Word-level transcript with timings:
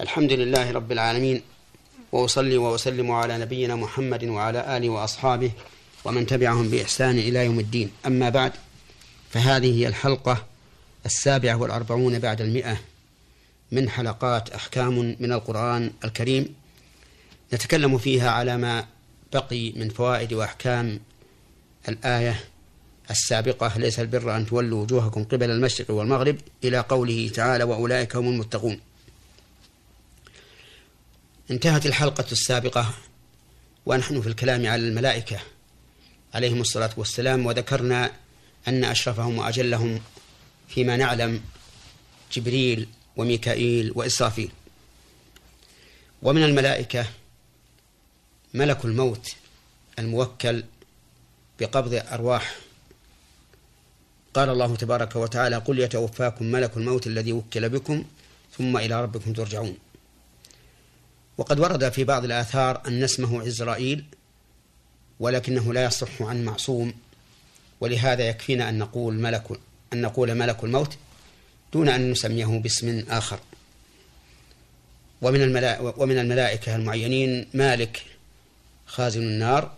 الحمد 0.00 0.32
لله 0.32 0.72
رب 0.72 0.92
العالمين 0.92 1.42
وأصلي 2.12 2.56
وأسلم 2.56 3.10
على 3.10 3.38
نبينا 3.38 3.76
محمد 3.76 4.24
وعلى 4.24 4.76
آله 4.76 4.88
وأصحابه 4.88 5.50
ومن 6.04 6.26
تبعهم 6.26 6.68
بإحسان 6.68 7.18
إلى 7.18 7.44
يوم 7.44 7.58
الدين. 7.60 7.90
أما 8.06 8.28
بعد 8.30 8.52
فهذه 9.30 9.80
هي 9.80 9.88
الحلقة 9.88 10.46
السابعة 11.06 11.56
والأربعون 11.56 12.18
بعد 12.18 12.40
المئة 12.40 12.76
من 13.72 13.88
حلقات 13.88 14.50
أحكام 14.50 15.16
من 15.20 15.32
القرآن 15.32 15.90
الكريم. 16.04 16.54
نتكلم 17.52 17.98
فيها 17.98 18.30
على 18.30 18.56
ما 18.56 18.86
بقي 19.32 19.72
من 19.72 19.88
فوائد 19.88 20.32
وأحكام 20.32 21.00
الآية 21.88 22.44
السابقة. 23.10 23.78
ليس 23.78 24.00
البر 24.00 24.36
أن 24.36 24.46
تولوا 24.46 24.82
وجوهكم 24.82 25.24
قبل 25.24 25.50
المشرق 25.50 25.90
والمغرب 25.90 26.36
إلى 26.64 26.78
قوله 26.78 27.30
تعالى 27.34 27.64
وأولئك 27.64 28.16
هم 28.16 28.28
المتقون 28.28 28.80
انتهت 31.50 31.86
الحلقة 31.86 32.24
السابقة 32.32 32.94
ونحن 33.86 34.20
في 34.20 34.26
الكلام 34.26 34.66
على 34.66 34.88
الملائكة 34.88 35.38
عليهم 36.34 36.60
الصلاة 36.60 36.90
والسلام 36.96 37.46
وذكرنا 37.46 38.12
أن 38.68 38.84
أشرفهم 38.84 39.38
وأجلهم 39.38 40.00
فيما 40.68 40.96
نعلم 40.96 41.40
جبريل 42.32 42.88
وميكائيل 43.16 43.92
وإسرافيل. 43.94 44.50
ومن 46.22 46.44
الملائكة 46.44 47.06
ملك 48.54 48.84
الموت 48.84 49.36
الموكل 49.98 50.64
بقبض 51.60 52.02
أرواح. 52.12 52.56
قال 54.34 54.48
الله 54.48 54.76
تبارك 54.76 55.16
وتعالى 55.16 55.56
قل 55.56 55.78
يتوفاكم 55.78 56.44
ملك 56.44 56.76
الموت 56.76 57.06
الذي 57.06 57.32
وكل 57.32 57.68
بكم 57.68 58.04
ثم 58.58 58.76
إلى 58.76 59.02
ربكم 59.02 59.32
ترجعون. 59.32 59.76
وقد 61.38 61.60
ورد 61.60 61.92
في 61.92 62.04
بعض 62.04 62.24
الآثار 62.24 62.82
أن 62.86 63.02
اسمه 63.02 63.42
عزرائيل 63.42 64.04
ولكنه 65.20 65.72
لا 65.72 65.84
يصح 65.84 66.22
عن 66.22 66.44
معصوم 66.44 66.94
ولهذا 67.80 68.28
يكفينا 68.28 68.68
أن 68.68 68.78
نقول 68.78 69.14
ملك 69.14 69.42
أن 69.92 70.02
نقول 70.02 70.34
ملك 70.34 70.64
الموت 70.64 70.96
دون 71.72 71.88
أن 71.88 72.10
نسميه 72.10 72.46
باسم 72.46 73.04
آخر. 73.08 73.38
ومن 75.22 75.42
ومن 75.96 76.18
الملائكة 76.18 76.76
المعينين 76.76 77.46
مالك 77.54 78.02
خازن 78.86 79.22
النار 79.22 79.72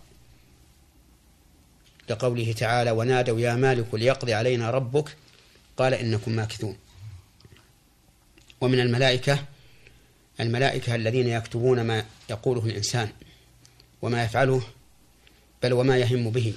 لقوله 2.11 2.53
تعالى 2.53 2.91
ونادوا 2.91 3.41
يا 3.41 3.55
مالك 3.55 3.95
ليقضي 3.95 4.35
علينا 4.35 4.71
ربك 4.71 5.17
قال 5.77 5.95
إنكم 5.95 6.33
ماكثون. 6.33 6.77
ومن 8.61 8.81
الملائكة 8.81 9.45
الملائكة 10.41 10.95
الذين 10.95 11.29
يكتبون 11.29 11.81
ما 11.81 12.05
يقوله 12.31 12.67
الإنسان 12.67 13.09
وما 14.03 14.25
يفعله 14.25 14.63
بل 15.63 15.73
وما 15.73 15.99
يهم 15.99 16.31
به. 16.31 16.55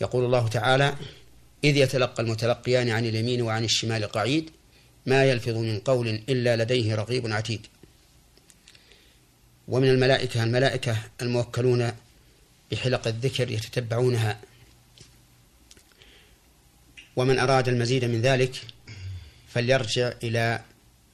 يقول 0.00 0.24
الله 0.24 0.48
تعالى 0.48 0.94
إذ 1.64 1.76
يتلقى 1.76 2.22
المتلقيان 2.22 2.88
عن 2.90 3.06
اليمين 3.06 3.42
وعن 3.42 3.64
الشمال 3.64 4.04
قعيد 4.04 4.50
ما 5.06 5.24
يلفظ 5.24 5.56
من 5.56 5.78
قول 5.78 6.08
إلا 6.08 6.56
لديه 6.56 6.94
رقيب 6.94 7.32
عتيد. 7.32 7.66
ومن 9.68 9.88
الملائكة 9.88 10.44
الملائكة 10.44 10.96
الموكلون 11.22 11.92
بحلق 12.72 13.08
الذكر 13.08 13.50
يتتبعونها. 13.50 14.40
ومن 17.16 17.38
أراد 17.38 17.68
المزيد 17.68 18.04
من 18.04 18.22
ذلك 18.22 18.60
فليرجع 19.48 20.12
إلى 20.22 20.60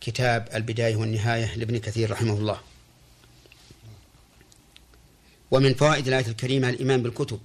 كتاب 0.01 0.49
البداية 0.55 0.97
والنهاية 0.97 1.55
لابن 1.57 1.79
كثير 1.79 2.11
رحمه 2.11 2.33
الله. 2.33 2.61
ومن 5.51 5.75
فوائد 5.75 6.09
الآية 6.09 6.27
الكريمة 6.27 6.69
الإيمان 6.69 7.03
بالكتب 7.03 7.41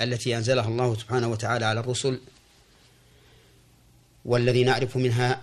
التي 0.00 0.36
أنزلها 0.36 0.68
الله 0.68 0.94
سبحانه 0.94 1.28
وتعالى 1.28 1.64
على 1.64 1.80
الرسل 1.80 2.20
والذي 4.24 4.64
نعرف 4.64 4.96
منها 4.96 5.42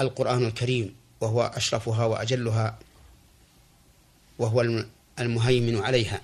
القرآن 0.00 0.44
الكريم 0.46 0.96
وهو 1.20 1.42
أشرفها 1.42 2.04
وأجلها 2.04 2.78
وهو 4.38 4.84
المهيمن 5.18 5.76
عليها. 5.80 6.20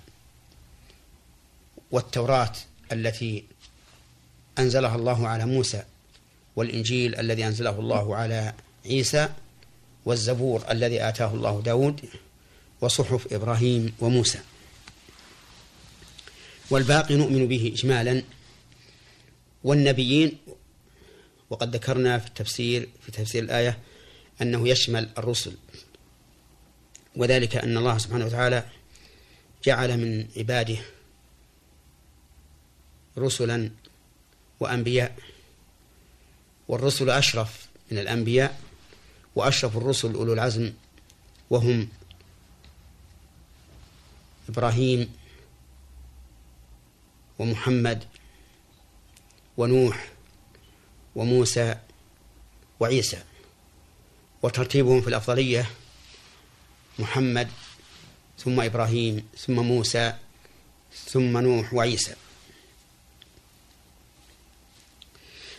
والتوراة 1.91 2.53
التي 2.93 3.45
أنزلها 4.59 4.97
الله 4.97 5.29
على 5.29 5.47
موسى 5.47 5.85
والإنجيل 6.57 7.15
الذي 7.15 7.47
أنزله 7.47 7.79
الله 7.79 8.17
على 8.17 8.55
عيسى 8.87 9.29
والزبور 10.05 10.71
الذي 10.71 11.09
آتاه 11.09 11.35
الله 11.35 11.63
داود 11.63 12.01
وصحف 12.81 13.33
إبراهيم 13.33 13.93
وموسى. 14.01 14.39
والباقي 16.71 17.17
نؤمن 17.17 17.49
به 17.49 17.73
إجمالا 17.75 18.23
والنبيين 19.65 20.39
وقد 21.51 21.77
ذكرنا 21.77 22.19
في 22.19 22.27
التفسير 22.27 22.89
في 23.03 23.13
تفسير 23.13 23.43
الآية 23.43 23.79
أنه 24.43 24.69
يشمل 24.69 25.09
الرسل. 25.19 25.53
وذلك 27.17 27.57
أن 27.57 27.77
الله 27.77 27.99
سبحانه 27.99 28.27
وتعالى 28.27 28.65
جعل 29.65 29.99
من 29.99 30.27
عباده 30.37 30.77
رسلا 33.19 33.71
وأنبياء. 34.61 35.17
والرسل 36.71 37.11
أشرف 37.11 37.69
من 37.91 37.99
الأنبياء 37.99 38.61
وأشرف 39.35 39.77
الرسل 39.77 40.15
أولو 40.15 40.33
العزم 40.33 40.73
وهم 41.51 41.89
إبراهيم 44.49 45.15
ومحمد 47.39 48.05
ونوح 49.57 50.09
وموسى 51.15 51.77
وعيسى. 52.81 53.23
وترتيبهم 54.43 55.01
في 55.01 55.09
الأفضلية 55.09 55.71
محمد 56.99 57.49
ثم 58.39 58.61
إبراهيم 58.61 59.29
ثم 59.39 59.61
موسى 59.61 60.15
ثم 60.95 61.39
نوح 61.39 61.75
وعيسى. 61.75 62.15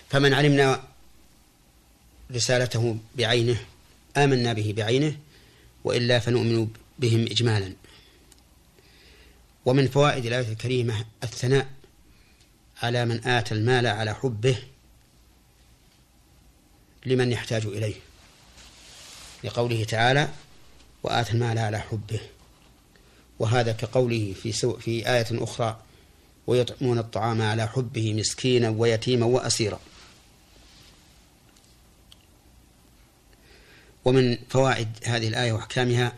فمن 0.09 0.33
علمنا 0.33 0.90
رسالته 2.35 2.97
بعينه 3.15 3.57
آمنا 4.17 4.53
به 4.53 4.73
بعينه 4.77 5.17
وإلا 5.83 6.19
فنؤمن 6.19 6.67
بهم 6.99 7.21
إجمالا. 7.21 7.73
ومن 9.65 9.87
فوائد 9.87 10.25
الآية 10.25 10.51
الكريمة 10.51 11.05
الثناء 11.23 11.67
على 12.81 13.05
من 13.05 13.27
آتى 13.27 13.55
المال 13.55 13.87
على 13.87 14.15
حبه 14.15 14.57
لمن 17.05 17.31
يحتاج 17.31 17.65
إليه 17.65 17.95
لقوله 19.43 19.83
تعالى 19.83 20.29
وآتى 21.03 21.31
المال 21.31 21.57
على 21.57 21.79
حبه 21.79 22.19
وهذا 23.39 23.71
كقوله 23.71 24.33
في 24.43 24.51
سو 24.51 24.77
في 24.77 25.09
آية 25.09 25.27
أخرى 25.31 25.81
ويطعمون 26.47 26.99
الطعام 26.99 27.41
على 27.41 27.67
حبه 27.67 28.13
مسكينا 28.13 28.69
ويتيما 28.69 29.25
وأسيرا 29.25 29.79
ومن 34.05 34.37
فوائد 34.49 34.89
هذه 35.03 35.27
الآية 35.27 35.53
وأحكامها 35.53 36.17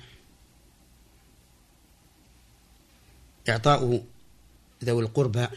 إعطاء 3.50 4.04
ذوي 4.84 5.04
القربى 5.04 5.48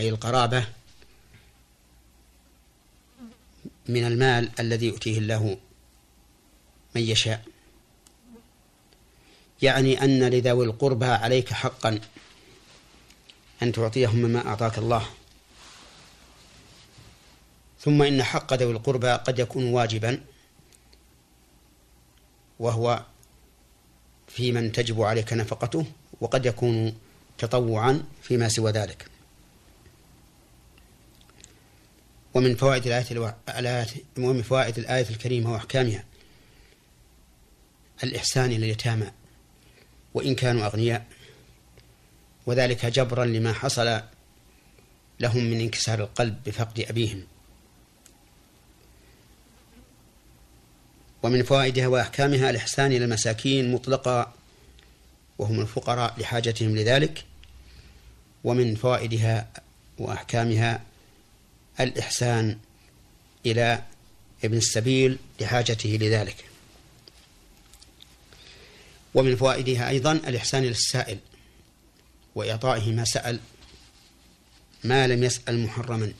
أي 0.00 0.08
القرابة 0.08 0.66
من 3.88 4.04
المال 4.06 4.50
الذي 4.60 4.86
يؤتيه 4.86 5.18
الله 5.18 5.58
من 6.94 7.02
يشاء. 7.02 7.44
يعني 9.62 10.04
أن 10.04 10.24
لذوي 10.24 10.64
القربى 10.64 11.06
عليك 11.06 11.52
حقا 11.52 12.00
أن 13.62 13.72
تعطيهم 13.72 14.16
مما 14.16 14.46
أعطاك 14.46 14.78
الله. 14.78 15.08
ثم 17.80 18.02
إن 18.02 18.22
حق 18.22 18.54
ذوي 18.54 18.72
القربى 18.72 19.12
قد 19.12 19.38
يكون 19.38 19.64
واجبا 19.64 20.20
وهو 22.62 23.04
في 24.28 24.52
من 24.52 24.72
تجب 24.72 25.02
عليك 25.02 25.32
نفقته 25.32 25.86
وقد 26.20 26.46
يكون 26.46 26.94
تطوعا 27.38 28.02
فيما 28.22 28.48
سوى 28.48 28.70
ذلك. 28.70 29.06
ومن 32.34 32.56
فوائد 32.56 32.86
الآية 32.86 33.36
الآية 33.48 33.86
ومن 34.18 34.42
فوائد 34.42 34.78
الآية 34.78 35.10
الكريمة 35.10 35.52
وأحكامها 35.52 36.04
الإحسان 38.04 38.44
إلى 38.44 38.56
اليتامى 38.56 39.10
وإن 40.14 40.34
كانوا 40.34 40.66
أغنياء 40.66 41.06
وذلك 42.46 42.86
جبرا 42.86 43.24
لما 43.24 43.52
حصل 43.52 44.00
لهم 45.20 45.44
من 45.44 45.60
انكسار 45.60 46.00
القلب 46.00 46.36
بفقد 46.46 46.80
أبيهم. 46.80 47.24
ومن 51.22 51.42
فوائدها 51.42 51.86
وأحكامها 51.86 52.50
الإحسان 52.50 52.92
إلى 52.92 53.04
المساكين 53.04 53.72
مطلقا 53.72 54.34
وهم 55.38 55.60
الفقراء 55.60 56.14
لحاجتهم 56.20 56.76
لذلك. 56.76 57.24
ومن 58.44 58.74
فوائدها 58.74 59.48
وأحكامها 59.98 60.82
الإحسان 61.80 62.58
إلى 63.46 63.82
ابن 64.44 64.56
السبيل 64.56 65.18
لحاجته 65.40 65.88
لذلك. 65.88 66.44
ومن 69.14 69.36
فوائدها 69.36 69.88
أيضا 69.88 70.12
الإحسان 70.12 70.62
إلى 70.62 70.70
السائل 70.70 71.18
وإعطائه 72.34 72.92
ما 72.92 73.04
سأل 73.04 73.40
ما 74.84 75.06
لم 75.06 75.22
يسأل 75.22 75.58
محرما. 75.58 76.12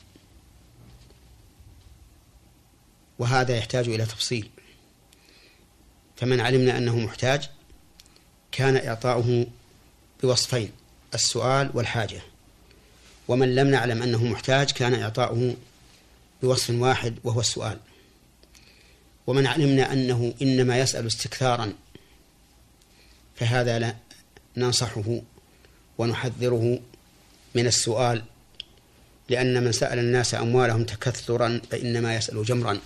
وهذا 3.19 3.57
يحتاج 3.57 3.89
إلى 3.89 4.05
تفصيل. 4.05 4.49
فمن 6.23 6.39
علمنا 6.39 6.77
أنه 6.77 6.99
محتاج 6.99 7.49
كان 8.51 8.87
إعطاؤه 8.87 9.45
بوصفين 10.23 10.71
السؤال 11.13 11.71
والحاجة. 11.73 12.21
ومن 13.27 13.55
لم 13.55 13.67
نعلم 13.67 14.03
أنه 14.03 14.23
محتاج 14.23 14.71
كان 14.71 14.93
إعطاؤه 14.93 15.55
بوصف 16.43 16.69
واحد 16.69 17.15
وهو 17.23 17.39
السؤال. 17.39 17.79
ومن 19.27 19.47
علمنا 19.47 19.93
أنه 19.93 20.33
إنما 20.41 20.79
يسأل 20.79 21.07
استكثارا 21.07 21.73
فهذا 23.35 23.79
لا 23.79 23.95
ننصحه 24.57 25.21
ونحذره 25.97 26.79
من 27.55 27.67
السؤال 27.67 28.23
لأن 29.29 29.63
من 29.63 29.71
سأل 29.71 29.99
الناس 29.99 30.35
أموالهم 30.35 30.83
تكثرا 30.83 31.61
فإنما 31.71 32.15
يسأل 32.15 32.45
جمرا. 32.45 32.79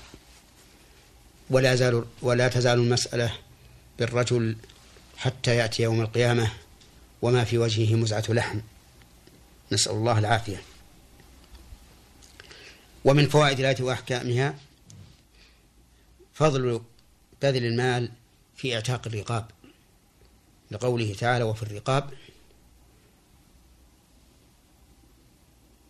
ولا 1.50 1.76
زال 1.76 2.06
ولا 2.22 2.48
تزال 2.48 2.80
المسألة 2.80 3.34
بالرجل 4.00 4.56
حتى 5.18 5.56
يأتي 5.56 5.84
يوم 5.84 6.02
القيامة 6.02 6.52
وما 7.22 7.44
في 7.44 7.58
وجهه 7.58 7.96
مزعة 7.96 8.24
لحم. 8.30 8.60
نسأل 9.72 9.92
الله 9.92 10.20
العافية. 10.20 10.62
ومن 13.06 13.30
فوائد 13.30 13.60
الآية 13.60 13.84
وأحكامها 13.84 14.56
فضل 16.34 16.82
بذل 17.42 17.66
المال 17.66 18.12
في 18.56 18.76
إعتاق 18.76 19.08
الرقاب. 19.08 19.46
لقوله 20.72 21.14
تعالى 21.14 21.44
وفي 21.44 21.64
الرقاب 21.64 22.10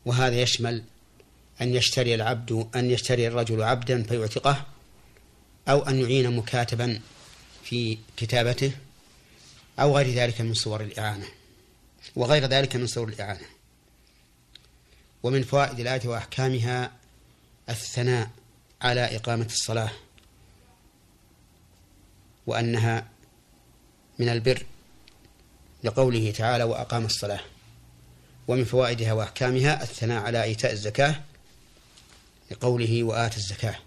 وهذا 0.05 0.41
يشمل 0.41 0.83
أن 1.61 1.75
يشتري 1.75 2.15
العبد 2.15 2.69
أن 2.75 2.91
يشتري 2.91 3.27
الرجل 3.27 3.63
عبدا 3.63 4.03
فيعتقه 4.03 4.65
أو 5.69 5.81
أن 5.81 6.01
يعين 6.01 6.35
مكاتبا 6.37 7.01
في 7.63 7.97
كتابته 8.17 8.71
أو 9.79 9.97
غير 9.97 10.15
ذلك 10.15 10.41
من 10.41 10.53
صور 10.53 10.81
الإعانة 10.81 11.27
وغير 12.15 12.45
ذلك 12.45 12.75
من 12.75 12.87
صور 12.87 13.07
الإعانة. 13.09 13.45
ومن 15.23 15.43
فوائد 15.43 15.79
الآية 15.79 16.07
وأحكامها 16.07 16.91
الثناء 17.69 18.29
على 18.81 19.15
إقامة 19.15 19.45
الصلاة 19.45 19.91
وأنها 22.47 23.07
من 24.19 24.29
البر 24.29 24.65
لقوله 25.83 26.31
تعالى 26.31 26.63
وأقام 26.63 27.05
الصلاة. 27.05 27.41
ومن 28.47 28.65
فوائدها 28.65 29.13
وأحكامها 29.13 29.83
الثناء 29.83 30.23
على 30.23 30.43
إيتاء 30.43 30.71
الزكاة 30.71 31.21
لقوله 32.51 33.03
وآت 33.03 33.37
الزكاة. 33.37 33.86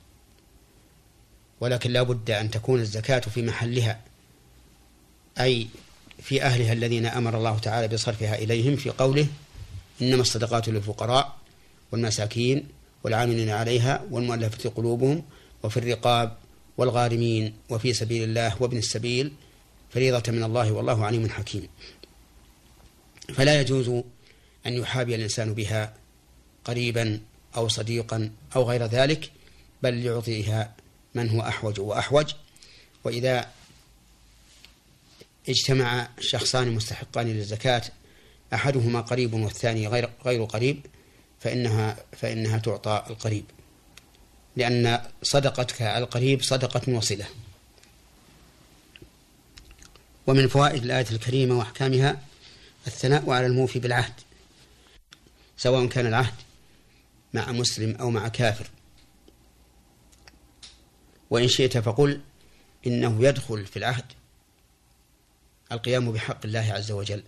ولكن 1.60 1.90
لا 1.90 2.02
بد 2.02 2.30
أن 2.30 2.50
تكون 2.50 2.80
الزكاة 2.80 3.18
في 3.18 3.42
محلها 3.42 4.00
أي 5.40 5.66
في 6.22 6.42
أهلها 6.42 6.72
الذين 6.72 7.06
أمر 7.06 7.36
الله 7.38 7.58
تعالى 7.58 7.88
بصرفها 7.88 8.38
إليهم 8.38 8.76
في 8.76 8.90
قوله 8.90 9.26
إنما 10.02 10.22
الصدقات 10.22 10.68
للفقراء 10.68 11.36
والمساكين 11.92 12.68
والعاملين 13.04 13.50
عليها 13.50 14.04
والمؤلفة 14.10 14.70
قلوبهم 14.70 15.22
وفي 15.62 15.76
الرقاب 15.76 16.36
والغارمين 16.78 17.54
وفي 17.68 17.92
سبيل 17.92 18.24
الله 18.24 18.62
وابن 18.62 18.76
السبيل 18.76 19.32
فريضة 19.90 20.32
من 20.32 20.42
الله 20.42 20.72
والله 20.72 21.04
عليم 21.06 21.28
حكيم. 21.28 21.68
فلا 23.34 23.60
يجوز 23.60 23.88
أن 24.66 24.72
يحابي 24.72 25.14
الإنسان 25.14 25.54
بها 25.54 25.94
قريبا 26.64 27.20
أو 27.56 27.68
صديقا 27.68 28.30
أو 28.56 28.62
غير 28.62 28.86
ذلك 28.86 29.30
بل 29.82 30.06
يعطيها 30.06 30.74
من 31.14 31.30
هو 31.30 31.40
أحوج 31.40 31.80
وأحوج. 31.80 32.32
وإذا 33.04 33.50
اجتمع 35.48 36.08
شخصان 36.20 36.70
مستحقان 36.74 37.26
للزكاة 37.26 37.82
أحدهما 38.54 39.00
قريب 39.00 39.32
والثاني 39.34 39.86
غير 39.86 40.10
غير 40.24 40.44
قريب 40.44 40.86
فإنها 41.40 41.96
فإنها 42.12 42.58
تعطى 42.58 43.04
القريب. 43.10 43.44
لأن 44.56 45.00
صدقتك 45.22 45.82
القريب 45.82 46.42
صدقة 46.42 46.92
وصلة. 46.92 47.26
ومن 50.26 50.48
فوائد 50.48 50.82
الآية 50.82 51.06
الكريمة 51.10 51.58
وأحكامها 51.58 52.20
الثناء 52.86 53.30
على 53.30 53.46
الموفي 53.46 53.78
بالعهد 53.78 54.12
سواء 55.56 55.86
كان 55.86 56.06
العهد 56.06 56.34
مع 57.34 57.52
مسلم 57.52 57.96
أو 57.96 58.10
مع 58.10 58.28
كافر. 58.28 58.66
وإن 61.30 61.48
شئت 61.48 61.78
فقل 61.78 62.20
إنه 62.86 63.24
يدخل 63.24 63.66
في 63.66 63.76
العهد. 63.76 64.04
القيام 65.72 66.12
بحق 66.12 66.44
الله 66.44 66.72
عز 66.72 66.92
وجل. 66.92 67.22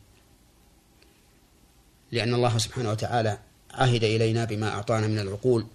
لأن 2.12 2.34
الله 2.34 2.58
سبحانه 2.58 2.90
وتعالى 2.90 3.38
عهد 3.74 4.04
إلينا 4.04 4.44
بما 4.44 4.68
أعطانا 4.68 5.06
من 5.06 5.18
العقول 5.18 5.66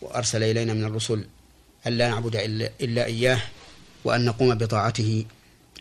وأرسل 0.00 0.42
إلينا 0.42 0.72
من 0.72 0.84
الرسل 0.84 1.26
أن 1.86 1.92
لا 1.92 2.08
نعبد 2.08 2.36
إلا, 2.36 2.70
إلا 2.80 3.04
إياه 3.04 3.42
وأن 4.04 4.24
نقوم 4.24 4.54
بطاعته 4.54 5.24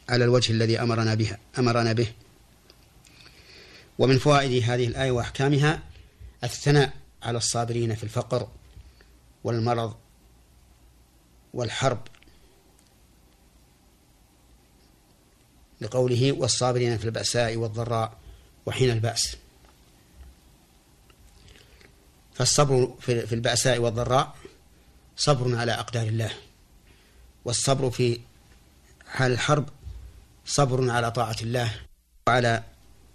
على 0.10 0.24
الوجه 0.24 0.52
الذي 0.52 0.82
أمرنا 0.82 1.14
بها 1.16 1.38
أمرنا 1.60 1.94
به. 1.94 2.08
ومن 4.00 4.18
فوائد 4.18 4.64
هذه 4.64 4.88
الآية 4.88 5.12
وأحكامها 5.12 5.80
الثناء 6.44 6.94
على 7.24 7.38
الصابرين 7.38 7.96
في 7.96 8.04
الفقر 8.04 8.48
والمرض 9.44 9.96
والحرب. 11.56 12.00
لقوله 15.82 16.32
والصابرين 16.32 16.98
في 16.98 17.06
البأساء 17.06 17.56
والضراء 17.56 18.18
وحين 18.66 18.90
البأس. 18.92 19.38
فالصبر 22.34 22.96
في 23.00 23.34
البأساء 23.34 23.80
والضراء 23.80 24.36
صبر 25.18 25.56
على 25.56 25.72
أقدار 25.72 26.08
الله. 26.08 26.32
والصبر 27.46 27.92
في 27.92 28.20
حال 29.08 29.32
الحرب 29.32 29.70
صبر 30.46 30.90
على 30.90 31.12
طاعة 31.12 31.36
الله 31.42 31.82
وعلى 32.28 32.64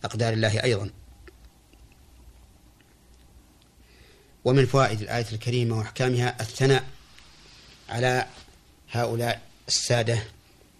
أقدار 0.05 0.33
الله 0.33 0.62
أيضا. 0.62 0.91
ومن 4.45 4.67
فوائد 4.67 5.00
الآية 5.00 5.26
الكريمة 5.33 5.79
وأحكامها 5.79 6.41
الثناء. 6.41 7.00
على 7.91 8.27
هؤلاء 8.91 9.41
السادة 9.69 10.23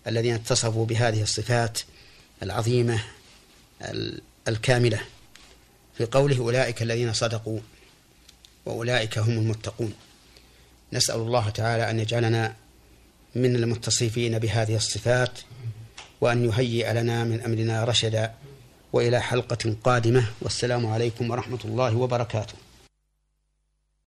الذين 0.07 0.35
اتصفوا 0.35 0.87
بهذه 0.87 1.23
الصفات 1.23 1.81
العظيمة 2.43 3.02
الكاملة. 4.49 5.00
في 5.99 6.05
قوله 6.05 6.38
أولئك 6.38 6.83
الذين 6.83 7.12
صدقوا 7.12 7.61
وأولئك 8.67 9.19
هم 9.19 9.31
المتقون. 9.31 9.95
نسأل 10.93 11.17
الله 11.17 11.50
تعالى 11.50 11.90
أن 11.90 12.00
يجعلنا 12.00 12.55
من 13.35 13.57
المتصفين 13.57 14.38
بهذه 14.38 14.76
الصفات 14.76 15.38
وأن 16.21 16.45
يهيئ 16.45 16.93
لنا 16.93 17.25
من 17.25 17.40
أمرنا 17.40 17.85
رشدا 17.85 18.35
وإلى 18.93 19.21
حلقة 19.21 19.76
قادمة. 19.85 20.25
والسلام 20.40 20.87
عليكم 20.87 21.31
ورحمة 21.31 21.61
الله 21.64 21.97
وبركاته. 21.97 22.55